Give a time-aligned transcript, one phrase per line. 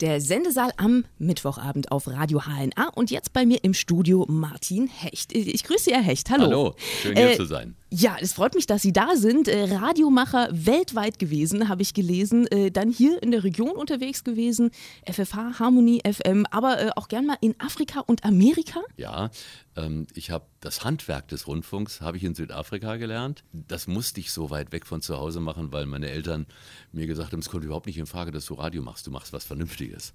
[0.00, 5.34] Der Sendesaal am Mittwochabend auf Radio HNA und jetzt bei mir im Studio Martin Hecht.
[5.34, 6.30] Ich grüße Sie, Herr Hecht.
[6.30, 6.44] Hallo.
[6.44, 7.76] Hallo, schön hier äh, zu sein.
[7.92, 9.48] Ja, es freut mich, dass Sie da sind.
[9.48, 12.46] Äh, Radiomacher weltweit gewesen, habe ich gelesen.
[12.46, 14.70] Äh, dann hier in der Region unterwegs gewesen.
[15.10, 18.80] FFH, Harmonie, FM, aber äh, auch gern mal in Afrika und Amerika.
[18.96, 19.30] Ja,
[19.76, 23.42] ähm, ich habe das Handwerk des Rundfunks habe ich in Südafrika gelernt.
[23.52, 26.46] Das musste ich so weit weg von zu Hause machen, weil meine Eltern
[26.92, 29.06] mir gesagt haben, es kommt überhaupt nicht in Frage, dass du Radio machst.
[29.08, 30.12] Du machst was Vernünftiges.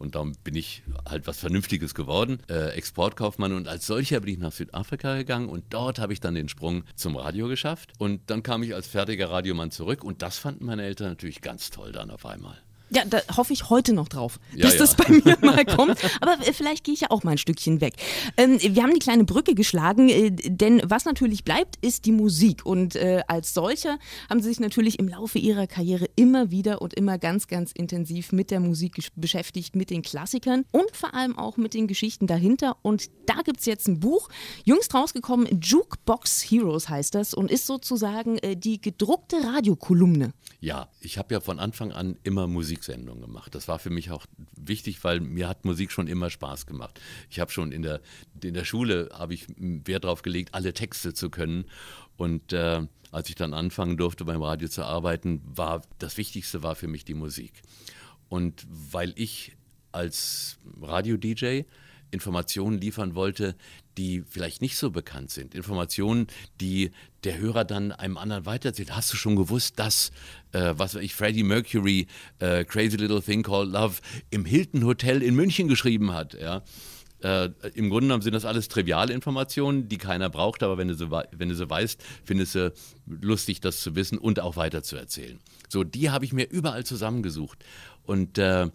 [0.00, 3.52] Und darum bin ich halt was Vernünftiges geworden, äh, Exportkaufmann.
[3.52, 6.84] Und als solcher bin ich nach Südafrika gegangen und dort habe ich dann den Sprung
[6.94, 7.92] zum Radio geschafft.
[7.98, 11.68] Und dann kam ich als fertiger Radiomann zurück und das fanden meine Eltern natürlich ganz
[11.68, 12.56] toll dann auf einmal.
[12.92, 14.80] Ja, da hoffe ich heute noch drauf, ja, dass ja.
[14.80, 15.98] das bei mir mal kommt.
[16.20, 17.94] Aber äh, vielleicht gehe ich ja auch mal ein Stückchen weg.
[18.36, 22.66] Ähm, wir haben die kleine Brücke geschlagen, äh, denn was natürlich bleibt, ist die Musik.
[22.66, 26.94] Und äh, als solcher haben Sie sich natürlich im Laufe Ihrer Karriere immer wieder und
[26.94, 31.56] immer ganz, ganz intensiv mit der Musik beschäftigt, mit den Klassikern und vor allem auch
[31.56, 32.76] mit den Geschichten dahinter.
[32.82, 34.28] Und da gibt es jetzt ein Buch,
[34.64, 40.32] jüngst rausgekommen, Jukebox Heroes heißt das und ist sozusagen äh, die gedruckte Radiokolumne.
[40.60, 43.54] Ja, ich habe ja von Anfang an immer Musik Musiksendung gemacht.
[43.54, 47.00] Das war für mich auch wichtig, weil mir hat Musik schon immer Spaß gemacht.
[47.30, 48.02] Ich habe schon in der,
[48.42, 51.64] in der Schule habe ich Wert darauf gelegt, alle Texte zu können.
[52.18, 56.74] Und äh, als ich dann anfangen durfte beim Radio zu arbeiten, war das Wichtigste war
[56.74, 57.62] für mich die Musik.
[58.28, 59.56] Und weil ich
[59.92, 61.62] als Radio-DJ
[62.10, 63.54] Informationen liefern wollte,
[63.96, 65.54] die vielleicht nicht so bekannt sind.
[65.54, 66.26] Informationen,
[66.60, 66.90] die
[67.24, 68.94] der Hörer dann einem anderen weiterzählt.
[68.94, 70.10] Hast du schon gewusst, dass,
[70.52, 72.06] äh, was weiß ich, Freddie Mercury
[72.38, 73.96] äh, Crazy Little Thing Called Love
[74.30, 76.34] im Hilton Hotel in München geschrieben hat?
[76.34, 76.62] Ja?
[77.22, 80.94] Äh, Im Grunde genommen sind das alles triviale Informationen, die keiner braucht, aber wenn du,
[80.94, 82.72] sie, wenn du sie weißt, findest du
[83.06, 85.38] lustig, das zu wissen und auch weiter zu erzählen.
[85.68, 87.64] So, die habe ich mir überall zusammengesucht.
[88.04, 88.68] Und äh,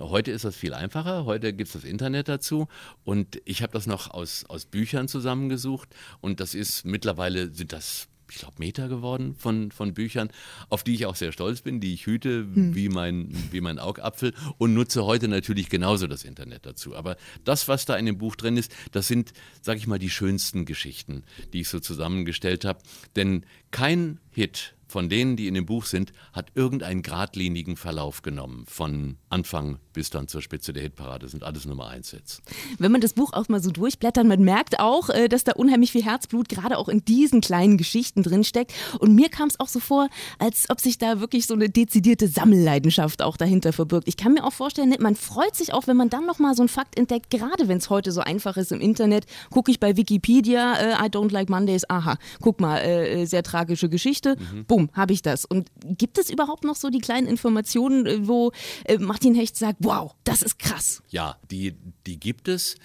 [0.00, 1.24] heute ist das viel einfacher.
[1.24, 2.68] Heute gibt es das Internet dazu.
[3.04, 5.88] Und ich habe das noch aus, aus Büchern zusammengesucht.
[6.20, 10.30] Und das ist mittlerweile sind das ich glaube, Meter geworden von, von Büchern,
[10.68, 12.74] auf die ich auch sehr stolz bin, die ich hüte hm.
[12.74, 16.96] wie, mein, wie mein Augapfel und nutze heute natürlich genauso das Internet dazu.
[16.96, 20.10] Aber das, was da in dem Buch drin ist, das sind, sage ich mal, die
[20.10, 22.80] schönsten Geschichten, die ich so zusammengestellt habe.
[23.16, 28.64] Denn kein Hit von denen, die in dem Buch sind, hat irgendeinen geradlinigen Verlauf genommen.
[28.68, 31.28] Von Anfang bis dann zur Spitze der Hitparade.
[31.28, 32.42] Sind alles Nummer eins Hits.
[32.78, 35.92] Wenn man das Buch auch mal so durchblättert, man merkt auch, äh, dass da unheimlich
[35.92, 38.72] viel Herzblut gerade auch in diesen kleinen Geschichten drinsteckt.
[38.98, 40.08] Und mir kam es auch so vor,
[40.38, 44.08] als ob sich da wirklich so eine dezidierte Sammelleidenschaft auch dahinter verbirgt.
[44.08, 46.62] Ich kann mir auch vorstellen, ne, man freut sich auch, wenn man dann nochmal so
[46.62, 49.26] einen Fakt entdeckt, gerade wenn es heute so einfach ist im Internet.
[49.50, 53.88] Gucke ich bei Wikipedia, äh, I don't like Mondays, aha, guck mal, äh, sehr tragische
[53.88, 54.64] Geschichte, mhm.
[54.66, 55.44] bumm, habe ich das.
[55.44, 58.52] Und gibt es überhaupt noch so die kleinen Informationen, äh, wo
[58.84, 61.02] äh, Martin Hecht sagt, wow, das ist krass?
[61.08, 61.74] Ja, die,
[62.06, 62.76] die gibt es.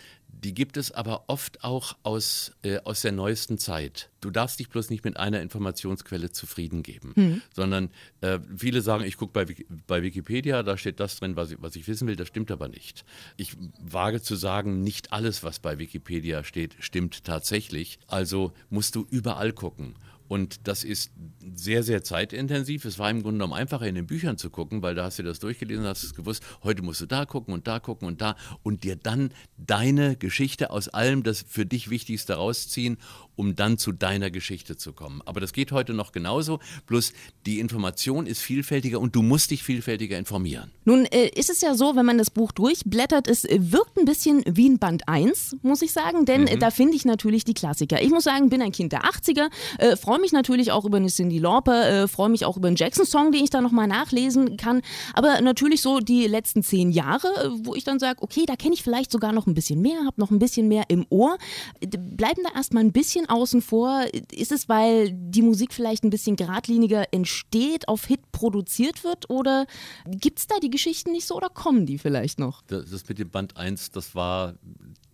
[0.43, 4.11] Die gibt es aber oft auch aus, äh, aus der neuesten Zeit.
[4.21, 7.41] Du darfst dich bloß nicht mit einer Informationsquelle zufrieden geben, mhm.
[7.55, 7.89] sondern
[8.21, 9.45] äh, viele sagen, ich gucke bei,
[9.87, 12.67] bei Wikipedia, da steht das drin, was ich, was ich wissen will, das stimmt aber
[12.67, 13.03] nicht.
[13.35, 17.97] Ich wage zu sagen, nicht alles, was bei Wikipedia steht, stimmt tatsächlich.
[18.05, 19.95] Also musst du überall gucken.
[20.27, 21.11] Und das ist
[21.55, 22.85] sehr, sehr zeitintensiv.
[22.85, 25.23] Es war im Grunde genommen einfacher, in den Büchern zu gucken, weil da hast du
[25.23, 28.35] das durchgelesen, hast es gewusst, heute musst du da gucken und da gucken und da
[28.63, 32.97] und dir dann deine Geschichte aus allem das für dich Wichtigste rausziehen,
[33.37, 35.21] um dann zu deiner Geschichte zu kommen.
[35.25, 37.13] Aber das geht heute noch genauso, bloß
[37.45, 40.71] die Information ist vielfältiger und du musst dich vielfältiger informieren.
[40.83, 44.43] Nun äh, ist es ja so, wenn man das Buch durchblättert, es wirkt ein bisschen
[44.47, 46.59] wie ein Band 1, muss ich sagen, denn mhm.
[46.59, 48.01] da finde ich natürlich die Klassiker.
[48.01, 51.07] Ich muss sagen, bin ein Kind der 80er, äh, freue mich natürlich auch über eine
[51.07, 54.81] Cindy Lauper, äh, freue mich auch über einen Jackson-Song, den ich da nochmal nachlesen kann,
[55.13, 58.73] aber natürlich so die letzten zehn Jahre, äh, wo ich dann sage, okay, da kenne
[58.73, 61.37] ich vielleicht sogar noch ein bisschen mehr, habe noch ein bisschen mehr im Ohr,
[61.79, 64.05] bleiben da erstmal ein bisschen außen vor?
[64.31, 69.29] Ist es, weil die Musik vielleicht ein bisschen geradliniger entsteht, auf Hit produziert wird?
[69.29, 69.65] Oder
[70.05, 72.61] gibt es da die Geschichten nicht so oder kommen die vielleicht noch?
[72.63, 74.55] Das, das mit dem Band 1, das war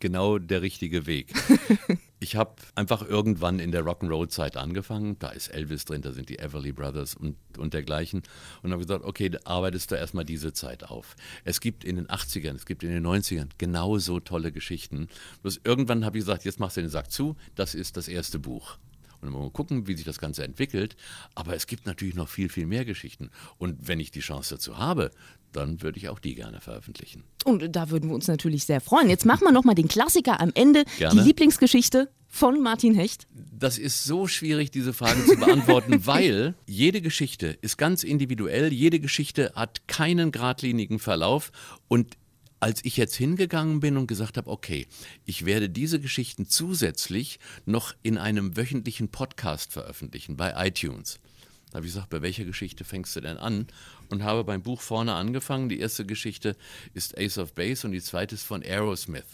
[0.04, 1.34] genau der richtige Weg.
[2.20, 5.18] ich habe einfach irgendwann in der Rock'n'Roll-Zeit angefangen.
[5.20, 8.22] Da ist Elvis drin, da sind die Everly Brothers und, und dergleichen.
[8.62, 11.16] Und habe gesagt, okay, arbeitest du erstmal diese Zeit auf.
[11.46, 15.08] Es gibt in den 80ern, es gibt in den 90ern genauso tolle Geschichten.
[15.42, 18.40] Bloß irgendwann habe ich gesagt, jetzt machst du den Sack zu, das ist das erste
[18.40, 18.78] Buch.
[19.30, 20.96] Mal gucken, wie sich das Ganze entwickelt.
[21.36, 23.30] Aber es gibt natürlich noch viel, viel mehr Geschichten.
[23.58, 25.12] Und wenn ich die Chance dazu habe,
[25.52, 27.24] dann würde ich auch die gerne veröffentlichen.
[27.46, 29.10] Und da würden wir uns natürlich sehr freuen.
[29.10, 30.84] Jetzt machen wir nochmal den Klassiker am Ende.
[30.98, 31.20] Gerne.
[31.22, 33.28] Die Lieblingsgeschichte von Martin Hecht?
[33.32, 39.00] Das ist so schwierig, diese Frage zu beantworten, weil jede Geschichte ist ganz individuell, jede
[39.00, 41.52] Geschichte hat keinen geradlinigen Verlauf
[41.88, 42.18] und
[42.64, 44.88] als ich jetzt hingegangen bin und gesagt habe, okay,
[45.26, 51.20] ich werde diese Geschichten zusätzlich noch in einem wöchentlichen Podcast veröffentlichen bei iTunes.
[51.70, 53.68] Da habe ich gesagt, bei welcher Geschichte fängst du denn an?
[54.10, 55.68] Und habe beim Buch vorne angefangen.
[55.68, 56.56] Die erste Geschichte
[56.94, 59.26] ist Ace of Base und die zweite ist von Aerosmith.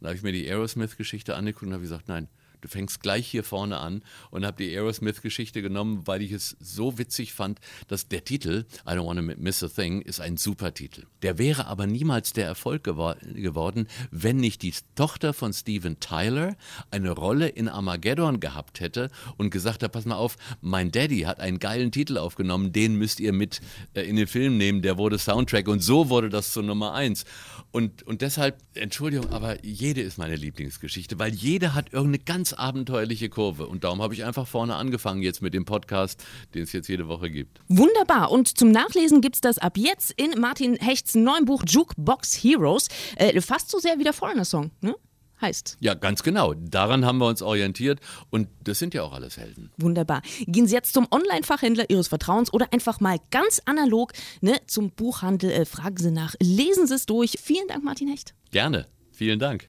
[0.00, 2.26] da habe ich mir die Aerosmith-Geschichte angeguckt und habe gesagt, nein,
[2.64, 6.96] Du fängst gleich hier vorne an und habe die Aerosmith-Geschichte genommen, weil ich es so
[6.96, 11.04] witzig fand, dass der Titel, I Don't Wanna Miss a Thing, ist ein super Titel.
[11.20, 16.56] Der wäre aber niemals der Erfolg gewor geworden, wenn nicht die Tochter von Steven Tyler
[16.90, 21.40] eine Rolle in Armageddon gehabt hätte und gesagt hat, pass mal auf, mein Daddy hat
[21.40, 23.60] einen geilen Titel aufgenommen, den müsst ihr mit
[23.92, 27.26] äh, in den Film nehmen, der wurde Soundtrack und so wurde das zur Nummer eins.
[27.72, 33.28] Und, und deshalb, Entschuldigung, aber jede ist meine Lieblingsgeschichte, weil jede hat irgendeine ganz abenteuerliche
[33.28, 33.66] Kurve.
[33.66, 36.24] Und darum habe ich einfach vorne angefangen jetzt mit dem Podcast,
[36.54, 37.60] den es jetzt jede Woche gibt.
[37.68, 38.30] Wunderbar.
[38.30, 42.88] Und zum Nachlesen gibt es das ab jetzt in Martin Hechts neuen Buch Jukebox Heroes.
[43.16, 44.94] Äh, fast so sehr wie der Foreigner-Song, ne?
[45.44, 45.76] heißt.
[45.80, 46.54] Ja, ganz genau.
[46.54, 49.70] Daran haben wir uns orientiert und das sind ja auch alles Helden.
[49.76, 50.22] Wunderbar.
[50.46, 55.50] Gehen Sie jetzt zum Online-Fachhändler Ihres Vertrauens oder einfach mal ganz analog ne, zum Buchhandel.
[55.50, 57.36] Äh, fragen Sie nach, lesen Sie es durch.
[57.40, 58.34] Vielen Dank, Martin Hecht.
[58.50, 58.86] Gerne.
[59.12, 59.62] Vielen Dank.